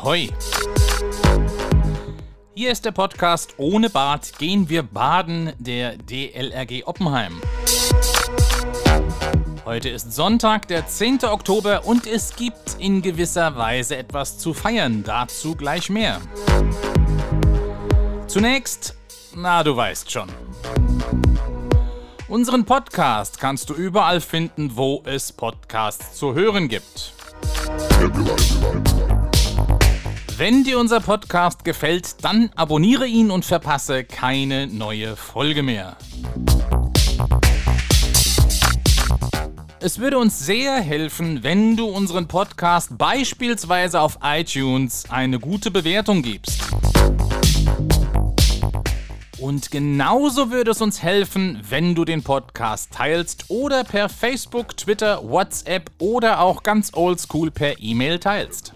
Ahoi! 0.00 0.28
Hier 2.54 2.70
ist 2.70 2.84
der 2.84 2.92
Podcast 2.92 3.54
Ohne 3.56 3.90
Bad 3.90 4.38
gehen 4.38 4.68
wir 4.68 4.84
baden 4.84 5.52
der 5.58 5.96
DLRG 5.96 6.84
Oppenheim. 6.86 7.40
Heute 9.64 9.88
ist 9.88 10.12
Sonntag, 10.12 10.68
der 10.68 10.86
10. 10.86 11.24
Oktober 11.24 11.84
und 11.84 12.06
es 12.06 12.36
gibt 12.36 12.76
in 12.78 13.02
gewisser 13.02 13.56
Weise 13.56 13.96
etwas 13.96 14.38
zu 14.38 14.54
feiern. 14.54 15.02
Dazu 15.02 15.56
gleich 15.56 15.90
mehr. 15.90 16.20
Zunächst, 18.28 18.94
na 19.34 19.64
du 19.64 19.76
weißt 19.76 20.12
schon. 20.12 20.28
Unseren 22.28 22.64
Podcast 22.64 23.40
kannst 23.40 23.68
du 23.68 23.74
überall 23.74 24.20
finden, 24.20 24.76
wo 24.76 25.02
es 25.06 25.32
Podcasts 25.32 26.16
zu 26.16 26.34
hören 26.34 26.68
gibt. 26.68 27.14
Wenn 30.38 30.62
dir 30.62 30.78
unser 30.78 31.00
Podcast 31.00 31.64
gefällt, 31.64 32.24
dann 32.24 32.50
abonniere 32.54 33.08
ihn 33.08 33.32
und 33.32 33.44
verpasse 33.44 34.04
keine 34.04 34.68
neue 34.68 35.16
Folge 35.16 35.64
mehr. 35.64 35.96
Es 39.80 39.98
würde 39.98 40.16
uns 40.16 40.38
sehr 40.38 40.76
helfen, 40.76 41.42
wenn 41.42 41.76
du 41.76 41.86
unseren 41.86 42.28
Podcast 42.28 42.96
beispielsweise 42.96 44.00
auf 44.00 44.20
iTunes 44.22 45.10
eine 45.10 45.40
gute 45.40 45.72
Bewertung 45.72 46.22
gibst. 46.22 46.62
Und 49.40 49.72
genauso 49.72 50.52
würde 50.52 50.70
es 50.70 50.80
uns 50.80 51.02
helfen, 51.02 51.60
wenn 51.68 51.96
du 51.96 52.04
den 52.04 52.22
Podcast 52.22 52.92
teilst 52.92 53.46
oder 53.48 53.82
per 53.82 54.08
Facebook, 54.08 54.76
Twitter, 54.76 55.20
WhatsApp 55.28 55.90
oder 55.98 56.38
auch 56.38 56.62
ganz 56.62 56.92
oldschool 56.94 57.50
per 57.50 57.80
E-Mail 57.80 58.20
teilst. 58.20 58.72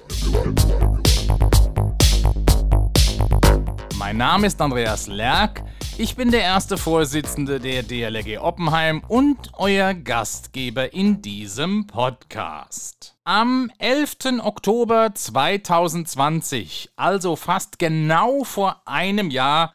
Mein 4.04 4.16
Name 4.16 4.48
ist 4.48 4.60
Andreas 4.60 5.06
Lerck. 5.06 5.62
Ich 5.96 6.16
bin 6.16 6.32
der 6.32 6.42
erste 6.42 6.76
Vorsitzende 6.76 7.60
der 7.60 7.84
DLRG 7.84 8.40
Oppenheim 8.40 9.00
und 9.06 9.52
euer 9.52 9.94
Gastgeber 9.94 10.92
in 10.92 11.22
diesem 11.22 11.86
Podcast. 11.86 13.16
Am 13.22 13.70
11. 13.78 14.40
Oktober 14.42 15.14
2020, 15.14 16.90
also 16.96 17.36
fast 17.36 17.78
genau 17.78 18.42
vor 18.42 18.82
einem 18.86 19.30
Jahr, 19.30 19.72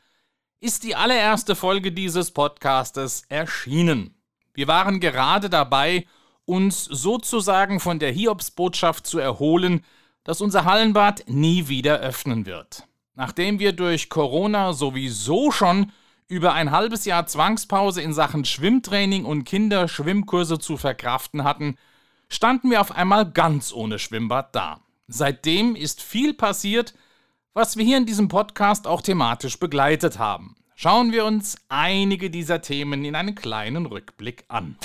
ist 0.59 0.83
die 0.83 0.97
allererste 0.97 1.55
Folge 1.55 1.93
dieses 1.93 2.31
Podcastes 2.31 3.23
erschienen. 3.29 4.13
Wir 4.53 4.67
waren 4.67 4.99
gerade 4.99 5.49
dabei, 5.49 6.05
uns 6.43 6.83
sozusagen 6.83 7.79
von 7.79 7.97
der 7.97 8.11
Hiobsbotschaft 8.11 9.07
zu 9.07 9.19
erholen, 9.19 9.85
dass 10.25 10.41
unser 10.41 10.65
Hallenbad 10.65 11.23
nie 11.29 11.69
wieder 11.69 11.99
öffnen 12.01 12.45
wird. 12.45 12.86
Nachdem 13.17 13.57
wir 13.57 13.73
durch 13.73 14.09
Corona 14.09 14.73
sowieso 14.73 15.49
schon 15.49 15.91
über 16.27 16.53
ein 16.53 16.69
halbes 16.69 17.03
Jahr 17.05 17.25
Zwangspause 17.25 17.99
in 17.99 18.13
Sachen 18.13 18.45
Schwimmtraining 18.45 19.25
und 19.25 19.43
Kinderschwimmkurse 19.43 20.59
zu 20.59 20.77
verkraften 20.77 21.43
hatten, 21.43 21.77
standen 22.29 22.69
wir 22.69 22.79
auf 22.79 22.91
einmal 22.91 23.31
ganz 23.31 23.73
ohne 23.73 23.97
Schwimmbad 23.97 24.53
da. 24.53 24.81
Seitdem 25.07 25.75
ist 25.75 26.03
viel 26.03 26.35
passiert, 26.35 26.93
was 27.55 27.75
wir 27.75 27.83
hier 27.83 27.97
in 27.97 28.05
diesem 28.05 28.27
Podcast 28.27 28.85
auch 28.85 29.01
thematisch 29.01 29.57
begleitet 29.57 30.19
haben. 30.19 30.55
Schauen 30.75 31.11
wir 31.11 31.25
uns 31.25 31.57
einige 31.69 32.29
dieser 32.29 32.61
Themen 32.61 33.03
in 33.03 33.15
einem 33.15 33.33
kleinen 33.33 33.87
Rückblick 33.87 34.45
an. 34.47 34.77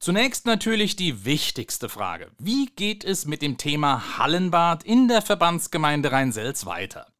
Zunächst 0.00 0.46
natürlich 0.46 0.96
die 0.96 1.24
wichtigste 1.26 1.90
Frage. 1.90 2.30
Wie 2.38 2.70
geht 2.74 3.04
es 3.04 3.26
mit 3.26 3.42
dem 3.42 3.58
Thema 3.58 4.16
Hallenbad 4.16 4.82
in 4.82 5.08
der 5.08 5.20
Verbandsgemeinde 5.20 6.10
Rhein-Selz 6.10 6.64
weiter? 6.64 7.12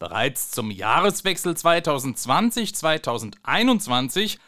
Bereits 0.00 0.50
zum 0.50 0.72
Jahreswechsel 0.72 1.52
2020-2021 1.52 4.38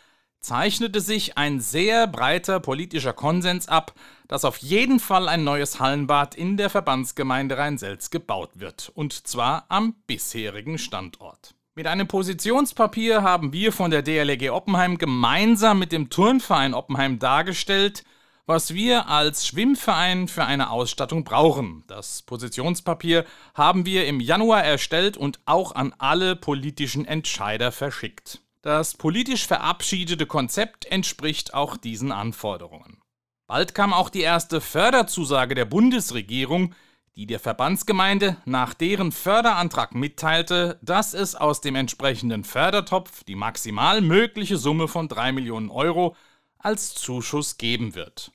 zeichnete 0.41 1.01
sich 1.01 1.39
ein 1.39 1.61
sehr 1.61 2.09
breiter 2.09 2.59
politischer 2.59 3.13
Konsens 3.13 3.69
ab, 3.69 3.95
dass 4.27 4.45
auf 4.45 4.57
jeden 4.57 4.99
Fall 4.99 5.29
ein 5.29 5.45
neues 5.45 5.79
Hallenbad 5.79 6.35
in 6.35 6.57
der 6.57 6.71
Verbandsgemeinde 6.71 7.57
Rhein-Selz 7.57 8.11
gebaut 8.11 8.51
wird, 8.55 8.91
und 8.97 9.29
zwar 9.29 9.67
am 9.69 9.95
bisherigen 10.09 10.77
Standort. 10.77 11.55
Mit 11.81 11.87
einem 11.87 12.09
Positionspapier 12.09 13.23
haben 13.23 13.55
wir 13.55 13.73
von 13.73 13.91
der 13.91 14.03
DLRG 14.03 14.51
Oppenheim 14.51 14.99
gemeinsam 14.99 15.79
mit 15.79 15.93
dem 15.93 16.11
Turnverein 16.11 16.75
Oppenheim 16.75 17.19
dargestellt, 17.19 18.05
was 18.45 18.75
wir 18.75 19.09
als 19.09 19.47
Schwimmverein 19.47 20.29
für 20.29 20.45
eine 20.45 20.69
Ausstattung 20.69 21.25
brauchen. 21.25 21.85
Das 21.87 22.21
Positionspapier 22.21 23.25
haben 23.55 23.87
wir 23.87 24.07
im 24.07 24.21
Januar 24.21 24.63
erstellt 24.63 25.17
und 25.17 25.41
auch 25.47 25.75
an 25.75 25.95
alle 25.97 26.37
politischen 26.37 27.07
Entscheider 27.07 27.73
verschickt. 27.73 28.43
Das 28.61 28.93
politisch 28.93 29.47
verabschiedete 29.47 30.27
Konzept 30.27 30.85
entspricht 30.85 31.55
auch 31.55 31.79
diesen 31.79 32.13
Anforderungen. 32.13 32.99
Bald 33.47 33.75
kam 33.75 33.95
auch 33.95 34.11
die 34.11 34.21
erste 34.21 34.61
Förderzusage 34.61 35.55
der 35.55 35.65
Bundesregierung, 35.65 36.75
die 37.21 37.27
der 37.27 37.39
Verbandsgemeinde 37.39 38.39
nach 38.47 38.73
deren 38.73 39.13
Förderantrag 39.13 39.95
mitteilte, 39.95 40.79
dass 40.81 41.13
es 41.13 41.35
aus 41.35 41.61
dem 41.61 41.75
entsprechenden 41.75 42.45
Fördertopf 42.45 43.25
die 43.25 43.35
maximal 43.35 44.01
mögliche 44.01 44.57
Summe 44.57 44.89
von 44.89 45.07
3 45.07 45.33
Millionen 45.33 45.69
Euro 45.69 46.17
als 46.57 46.95
Zuschuss 46.95 47.59
geben 47.59 47.95
wird. 47.95 48.33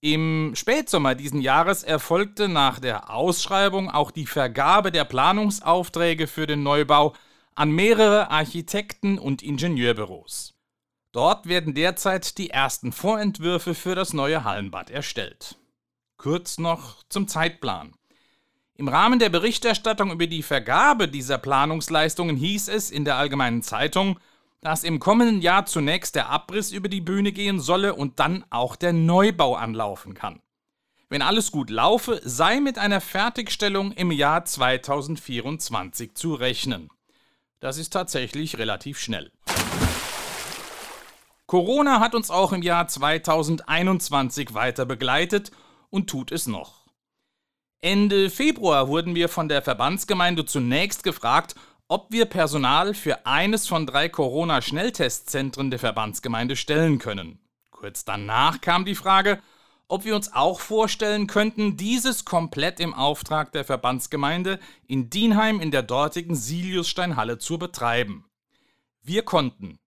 Im 0.00 0.54
Spätsommer 0.54 1.14
diesen 1.14 1.42
Jahres 1.42 1.82
erfolgte 1.82 2.48
nach 2.48 2.78
der 2.78 3.10
Ausschreibung 3.10 3.90
auch 3.90 4.10
die 4.10 4.24
Vergabe 4.24 4.92
der 4.92 5.04
Planungsaufträge 5.04 6.26
für 6.26 6.46
den 6.46 6.62
Neubau 6.62 7.12
an 7.54 7.70
mehrere 7.70 8.30
Architekten 8.30 9.18
und 9.18 9.42
Ingenieurbüros. 9.42 10.54
Dort 11.12 11.48
werden 11.48 11.74
derzeit 11.74 12.38
die 12.38 12.48
ersten 12.48 12.92
Vorentwürfe 12.92 13.74
für 13.74 13.94
das 13.94 14.14
neue 14.14 14.42
Hallenbad 14.42 14.88
erstellt. 14.88 15.58
Kurz 16.16 16.56
noch 16.56 17.02
zum 17.10 17.28
Zeitplan. 17.28 17.92
Im 18.78 18.88
Rahmen 18.88 19.18
der 19.18 19.30
Berichterstattung 19.30 20.10
über 20.10 20.26
die 20.26 20.42
Vergabe 20.42 21.08
dieser 21.08 21.38
Planungsleistungen 21.38 22.36
hieß 22.36 22.68
es 22.68 22.90
in 22.90 23.06
der 23.06 23.16
Allgemeinen 23.16 23.62
Zeitung, 23.62 24.20
dass 24.60 24.84
im 24.84 25.00
kommenden 25.00 25.40
Jahr 25.40 25.64
zunächst 25.64 26.14
der 26.14 26.28
Abriss 26.28 26.72
über 26.72 26.90
die 26.90 27.00
Bühne 27.00 27.32
gehen 27.32 27.58
solle 27.58 27.94
und 27.94 28.20
dann 28.20 28.44
auch 28.50 28.76
der 28.76 28.92
Neubau 28.92 29.54
anlaufen 29.54 30.12
kann. 30.12 30.42
Wenn 31.08 31.22
alles 31.22 31.52
gut 31.52 31.70
laufe, 31.70 32.20
sei 32.22 32.60
mit 32.60 32.76
einer 32.76 33.00
Fertigstellung 33.00 33.92
im 33.92 34.10
Jahr 34.10 34.44
2024 34.44 36.14
zu 36.14 36.34
rechnen. 36.34 36.90
Das 37.60 37.78
ist 37.78 37.94
tatsächlich 37.94 38.58
relativ 38.58 38.98
schnell. 38.98 39.32
Corona 41.46 42.00
hat 42.00 42.14
uns 42.14 42.30
auch 42.30 42.52
im 42.52 42.60
Jahr 42.60 42.88
2021 42.88 44.52
weiter 44.52 44.84
begleitet 44.84 45.50
und 45.88 46.10
tut 46.10 46.30
es 46.30 46.46
noch. 46.46 46.75
Ende 47.80 48.30
Februar 48.30 48.88
wurden 48.88 49.14
wir 49.14 49.28
von 49.28 49.48
der 49.48 49.62
Verbandsgemeinde 49.62 50.44
zunächst 50.44 51.02
gefragt, 51.02 51.54
ob 51.88 52.10
wir 52.10 52.24
Personal 52.24 52.94
für 52.94 53.26
eines 53.26 53.68
von 53.68 53.86
drei 53.86 54.08
Corona-Schnelltestzentren 54.08 55.70
der 55.70 55.78
Verbandsgemeinde 55.78 56.56
stellen 56.56 56.98
können. 56.98 57.38
Kurz 57.70 58.04
danach 58.04 58.60
kam 58.60 58.84
die 58.84 58.94
Frage, 58.94 59.40
ob 59.88 60.04
wir 60.04 60.16
uns 60.16 60.32
auch 60.32 60.58
vorstellen 60.58 61.28
könnten, 61.28 61.76
dieses 61.76 62.24
komplett 62.24 62.80
im 62.80 62.92
Auftrag 62.92 63.52
der 63.52 63.64
Verbandsgemeinde 63.64 64.58
in 64.88 65.10
Dienheim 65.10 65.60
in 65.60 65.70
der 65.70 65.82
dortigen 65.82 66.34
Siliussteinhalle 66.34 67.38
zu 67.38 67.58
betreiben. 67.58 68.24
Wir 69.02 69.22
konnten. 69.22 69.78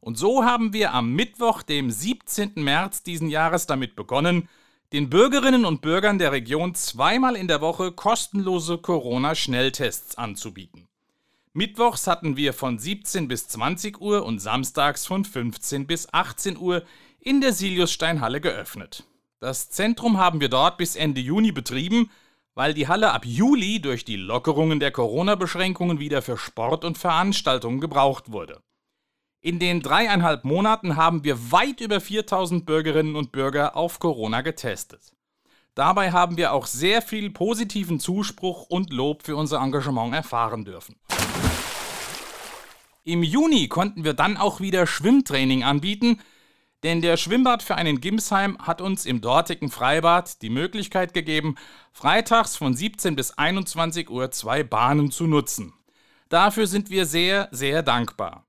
Und 0.00 0.18
so 0.18 0.44
haben 0.44 0.74
wir 0.74 0.92
am 0.92 1.14
Mittwoch, 1.14 1.62
dem 1.62 1.90
17. 1.90 2.52
März 2.56 3.02
diesen 3.02 3.30
Jahres 3.30 3.66
damit 3.66 3.96
begonnen, 3.96 4.48
den 4.92 5.10
Bürgerinnen 5.10 5.64
und 5.64 5.80
Bürgern 5.80 6.18
der 6.18 6.32
Region 6.32 6.74
zweimal 6.74 7.36
in 7.36 7.48
der 7.48 7.60
Woche 7.60 7.92
kostenlose 7.92 8.78
Corona-Schnelltests 8.78 10.16
anzubieten. 10.16 10.88
Mittwochs 11.52 12.06
hatten 12.06 12.36
wir 12.36 12.52
von 12.52 12.78
17 12.78 13.28
bis 13.28 13.48
20 13.48 14.00
Uhr 14.00 14.24
und 14.24 14.38
samstags 14.38 15.06
von 15.06 15.24
15 15.24 15.86
bis 15.86 16.12
18 16.12 16.56
Uhr 16.58 16.84
in 17.18 17.40
der 17.40 17.52
Siliussteinhalle 17.52 18.40
geöffnet. 18.40 19.04
Das 19.40 19.70
Zentrum 19.70 20.18
haben 20.18 20.40
wir 20.40 20.48
dort 20.48 20.76
bis 20.76 20.96
Ende 20.96 21.20
Juni 21.20 21.52
betrieben, 21.52 22.10
weil 22.54 22.72
die 22.72 22.88
Halle 22.88 23.12
ab 23.12 23.24
Juli 23.24 23.80
durch 23.80 24.04
die 24.04 24.16
Lockerungen 24.16 24.80
der 24.80 24.90
Corona-Beschränkungen 24.90 25.98
wieder 25.98 26.22
für 26.22 26.38
Sport 26.38 26.84
und 26.84 26.96
Veranstaltungen 26.96 27.80
gebraucht 27.80 28.32
wurde. 28.32 28.62
In 29.40 29.58
den 29.58 29.80
dreieinhalb 29.80 30.44
Monaten 30.44 30.96
haben 30.96 31.22
wir 31.22 31.52
weit 31.52 31.80
über 31.80 32.00
4000 32.00 32.66
Bürgerinnen 32.66 33.16
und 33.16 33.32
Bürger 33.32 33.76
auf 33.76 33.98
Corona 33.98 34.40
getestet. 34.40 35.12
Dabei 35.74 36.10
haben 36.10 36.36
wir 36.36 36.52
auch 36.52 36.66
sehr 36.66 37.02
viel 37.02 37.30
positiven 37.30 38.00
Zuspruch 38.00 38.66
und 38.68 38.92
Lob 38.92 39.22
für 39.22 39.36
unser 39.36 39.60
Engagement 39.60 40.14
erfahren 40.14 40.64
dürfen. 40.64 40.96
Im 43.04 43.22
Juni 43.22 43.68
konnten 43.68 44.02
wir 44.02 44.14
dann 44.14 44.36
auch 44.36 44.60
wieder 44.60 44.86
Schwimmtraining 44.86 45.62
anbieten, 45.62 46.18
Denn 46.82 47.02
der 47.02 47.16
Schwimmbadverein 47.16 47.86
in 47.86 48.00
Gimsheim 48.00 48.58
hat 48.60 48.80
uns 48.80 49.06
im 49.06 49.20
dortigen 49.20 49.70
Freibad 49.70 50.40
die 50.42 50.50
Möglichkeit 50.50 51.14
gegeben, 51.14 51.56
freitags 51.92 52.56
von 52.56 52.76
17 52.76 53.16
bis 53.16 53.32
21 53.32 54.08
Uhr 54.10 54.30
zwei 54.30 54.62
Bahnen 54.62 55.10
zu 55.10 55.26
nutzen. 55.26 55.72
Dafür 56.28 56.66
sind 56.66 56.90
wir 56.90 57.06
sehr, 57.06 57.48
sehr 57.50 57.82
dankbar. 57.82 58.45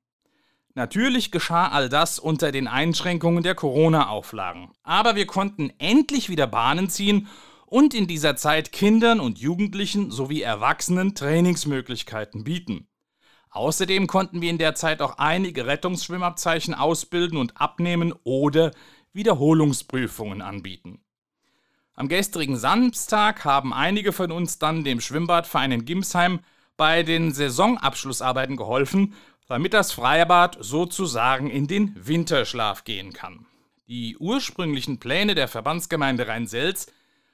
Natürlich 0.77 1.31
geschah 1.31 1.69
all 1.69 1.89
das 1.89 2.19
unter 2.19 2.51
den 2.51 2.68
Einschränkungen 2.68 3.41
der 3.41 3.56
Corona-Auflagen. 3.56 4.69
Aber 4.83 5.15
wir 5.15 5.25
konnten 5.25 5.74
endlich 5.79 6.29
wieder 6.29 6.45
Bahnen 6.45 6.88
ziehen 6.88 7.29
und 7.65 7.95
in 7.95 8.06
dieser 8.06 8.35
Zeit 8.35 8.71
Kindern 8.71 9.19
und 9.19 9.39
Jugendlichen 9.39 10.12
sowie 10.12 10.44
Erwachsenen 10.44 11.15
Trainingsmöglichkeiten 11.15 12.44
bieten. 12.44 12.88
Außerdem 13.50 14.06
konnten 14.06 14.39
wir 14.44 14.51
in 14.51 14.59
der 14.59 14.75
Zeit 14.75 15.01
auch 15.01 15.18
einige 15.18 15.65
Rettungsschwimmabzeichen 15.65 16.75
ausbilden 16.75 17.39
und 17.39 17.59
abnehmen 17.59 18.13
oder 18.24 18.69
Wiederholungsprüfungen 19.13 20.44
anbieten. 20.44 21.01
Am 21.95 22.07
gestrigen 22.07 22.56
Samstag 22.56 23.45
haben 23.45 23.74
einige 23.74 24.13
von 24.13 24.31
uns 24.31 24.59
dann 24.59 24.83
dem 24.83 25.01
Schwimmbadverein 25.01 25.71
in 25.71 25.85
Gimsheim 25.85 26.41
bei 26.77 27.01
den 27.01 27.33
Saisonabschlussarbeiten 27.33 28.57
geholfen, 28.57 29.15
damit 29.48 29.74
das 29.74 29.92
Freibad 29.92 30.58
sozusagen 30.60 31.50
in 31.50 31.68
den 31.68 31.96
Winterschlaf 31.96 32.84
gehen 32.84 33.14
kann. 33.14 33.46
Die 33.88 34.18
ursprünglichen 34.18 35.00
Pläne 35.00 35.36
der 35.36 35.48
Verbandsgemeinde 35.48 36.28
Rhein-Selz, 36.28 36.88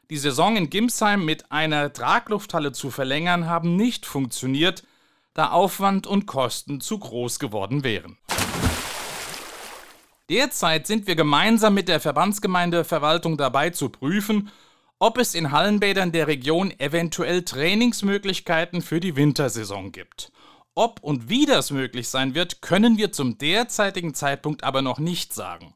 die 0.10 0.18
Saison 0.18 0.56
in 0.56 0.70
Gimsheim 0.70 1.26
mit 1.26 1.52
einer 1.52 1.92
Traglufthalle 1.92 2.72
zu 2.72 2.92
verlängern, 2.92 3.48
haben 3.48 3.76
nicht 3.76 4.06
funktioniert, 4.06 4.84
da 5.34 5.50
Aufwand 5.50 6.06
und 6.06 6.28
Kosten 6.28 6.80
zu 6.80 7.00
groß 7.00 7.40
geworden 7.40 7.84
wären. 7.84 8.18
Derzeit 10.30 10.88
sind 10.88 11.08
wir 11.08 11.16
gemeinsam 11.16 11.74
mit 11.74 11.88
der 11.88 12.00
Verbandsgemeindeverwaltung 12.00 13.38
dabei 13.38 13.72
zu 13.72 13.90
prüfen, 13.90 14.52
ob 15.00 15.18
es 15.18 15.36
in 15.36 15.52
Hallenbädern 15.52 16.12
der 16.12 16.28
Region 16.28 16.72
eventuell 16.80 17.44
Trainingsmöglichkeiten 17.44 18.82
für 18.82 19.00
die 19.00 19.16
Wintersaison 19.16 19.92
gibt. 19.92 20.32
Ob 20.76 21.02
und 21.04 21.30
wie 21.30 21.46
das 21.46 21.70
möglich 21.70 22.10
sein 22.10 22.34
wird, 22.34 22.62
können 22.62 22.98
wir 22.98 23.12
zum 23.12 23.38
derzeitigen 23.38 24.16
Zeitpunkt 24.16 24.64
aber 24.64 24.82
noch 24.82 24.98
nicht 24.98 25.34
sagen. 25.34 25.76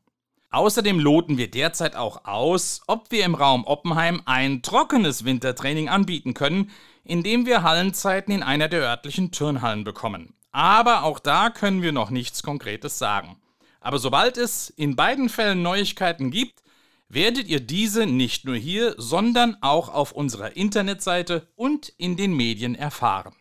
Außerdem 0.50 1.00
loten 1.00 1.38
wir 1.38 1.52
derzeit 1.52 1.96
auch 1.96 2.26
aus, 2.26 2.82
ob 2.88 3.12
wir 3.12 3.24
im 3.26 3.36
Raum 3.36 3.66
Oppenheim 3.66 4.24
ein 4.26 4.64
trockenes 4.64 5.24
Wintertraining 5.24 5.88
anbieten 5.88 6.34
können, 6.34 6.72
indem 7.04 7.46
wir 7.46 7.62
Hallenzeiten 7.62 8.34
in 8.34 8.42
einer 8.42 8.70
der 8.70 8.82
örtlichen 8.82 9.32
Turnhallen 9.32 9.84
bekommen. 9.84 10.34
Aber 10.52 11.04
auch 11.04 11.20
da 11.20 11.52
können 11.52 11.84
wir 11.84 11.92
noch 11.92 12.10
nichts 12.10 12.42
Konkretes 12.42 12.98
sagen. 12.98 13.38
Aber 13.80 14.00
sobald 14.00 14.38
es 14.38 14.70
in 14.70 14.96
beiden 14.96 15.30
Fällen 15.30 15.62
Neuigkeiten 15.62 16.32
gibt, 16.32 16.64
werdet 17.08 17.48
ihr 17.48 17.60
diese 17.60 18.08
nicht 18.08 18.46
nur 18.46 18.56
hier, 18.56 18.96
sondern 18.98 19.58
auch 19.62 19.90
auf 19.90 20.12
unserer 20.12 20.58
Internetseite 20.58 21.48
und 21.56 21.90
in 21.98 22.18
den 22.18 22.36
Medien 22.36 22.74
erfahren. 22.74 23.36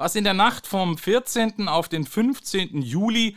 Was 0.00 0.14
in 0.14 0.24
der 0.24 0.32
Nacht 0.32 0.66
vom 0.66 0.96
14. 0.96 1.68
auf 1.68 1.90
den 1.90 2.06
15. 2.06 2.80
Juli 2.80 3.36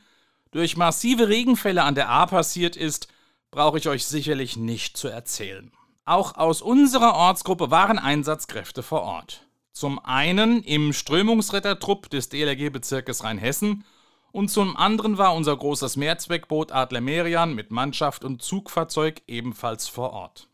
durch 0.52 0.78
massive 0.78 1.28
Regenfälle 1.28 1.84
an 1.84 1.94
der 1.94 2.08
A 2.08 2.26
passiert 2.26 2.78
ist, 2.78 3.10
brauche 3.52 3.78
ich 3.78 3.90
euch 3.90 4.06
sicherlich 4.06 4.56
nicht 4.56 4.96
zu 4.96 5.10
erzählen. 5.10 5.74
Auch 6.06 6.38
aus 6.38 6.62
unserer 6.62 7.16
Ortsgruppe 7.16 7.70
waren 7.70 8.00
Einsatzkräfte 8.00 8.82
vor 8.82 9.02
Ort. 9.02 9.46
Zum 9.74 10.00
einen 10.06 10.64
im 10.64 10.94
Strömungsrettertrupp 10.94 12.10
des 12.10 12.30
DLRG-Bezirkes 12.30 13.26
Rheinhessen 13.26 13.84
und 14.32 14.50
zum 14.50 14.78
anderen 14.78 15.18
war 15.18 15.36
unser 15.36 15.58
großes 15.58 15.98
Mehrzweckboot 15.98 16.72
Adler 16.72 17.02
Merian 17.02 17.56
mit 17.56 17.72
Mannschaft 17.72 18.24
und 18.24 18.42
Zugfahrzeug 18.42 19.22
ebenfalls 19.28 19.90
vor 19.90 20.14
Ort. 20.14 20.48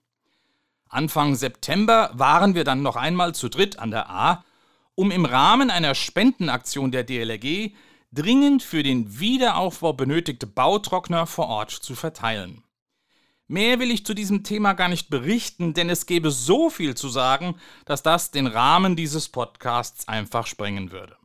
Anfang 0.88 1.36
September 1.36 2.10
waren 2.14 2.56
wir 2.56 2.64
dann 2.64 2.82
noch 2.82 2.96
einmal 2.96 3.36
zu 3.36 3.48
dritt 3.48 3.78
an 3.78 3.92
der 3.92 4.10
A, 4.10 4.44
um 5.00 5.12
im 5.12 5.24
Rahmen 5.24 5.70
einer 5.70 5.96
Spendenaktion 5.96 6.92
der 6.92 7.06
DLRG 7.06 7.72
dringend 8.12 8.64
für 8.64 8.84
den 8.84 9.22
Wiederaufbau 9.22 9.94
benötigte 9.94 10.46
Bautrockner 10.46 11.26
vor 11.26 11.48
Ort 11.48 11.72
zu 11.72 11.96
verteilen. 11.96 12.66
Mehr 13.48 13.80
will 13.80 13.92
ich 13.92 14.06
zu 14.06 14.14
diesem 14.14 14.44
Thema 14.44 14.74
gar 14.74 14.90
nicht 14.90 15.10
berichten, 15.10 15.74
denn 15.74 15.90
es 15.90 16.06
gäbe 16.06 16.32
so 16.32 16.70
viel 16.70 16.96
zu 16.96 17.08
sagen, 17.08 17.56
dass 17.86 18.04
das 18.04 18.32
den 18.32 18.46
Rahmen 18.46 18.98
dieses 18.98 19.30
Podcasts 19.30 20.06
einfach 20.10 20.46
sprengen 20.46 20.92
würde. 20.92 21.16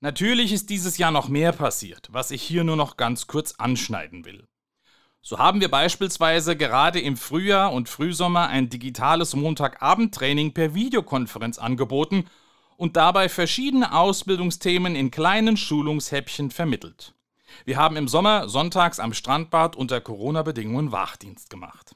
Natürlich 0.00 0.52
ist 0.52 0.70
dieses 0.70 0.98
Jahr 0.98 1.12
noch 1.12 1.28
mehr 1.28 1.52
passiert, 1.52 2.08
was 2.10 2.32
ich 2.32 2.42
hier 2.42 2.64
nur 2.64 2.76
noch 2.76 2.96
ganz 2.96 3.28
kurz 3.28 3.54
anschneiden 3.58 4.24
will. 4.24 4.49
So 5.22 5.38
haben 5.38 5.60
wir 5.60 5.70
beispielsweise 5.70 6.56
gerade 6.56 6.98
im 7.00 7.16
Frühjahr 7.16 7.72
und 7.72 7.88
Frühsommer 7.88 8.48
ein 8.48 8.70
digitales 8.70 9.36
Montagabendtraining 9.36 10.54
per 10.54 10.74
Videokonferenz 10.74 11.58
angeboten 11.58 12.24
und 12.78 12.96
dabei 12.96 13.28
verschiedene 13.28 13.92
Ausbildungsthemen 13.92 14.96
in 14.96 15.10
kleinen 15.10 15.58
Schulungshäppchen 15.58 16.50
vermittelt. 16.50 17.14
Wir 17.66 17.76
haben 17.76 17.96
im 17.96 18.08
Sommer 18.08 18.48
sonntags 18.48 18.98
am 18.98 19.12
Strandbad 19.12 19.76
unter 19.76 20.00
Corona-Bedingungen 20.00 20.90
Wachdienst 20.90 21.50
gemacht. 21.50 21.94